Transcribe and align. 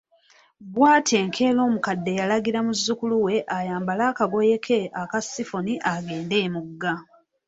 Bw’atyo 0.73 1.15
enkeera 1.23 1.59
omukadde 1.67 2.11
yalagira 2.19 2.59
muzzukulu 2.65 3.15
we 3.25 3.35
ayambale 3.57 4.03
akagoye 4.11 4.55
ke 4.65 4.79
aka 5.01 5.19
sifoni 5.21 5.73
agende 5.93 6.35
emugga. 6.45 6.93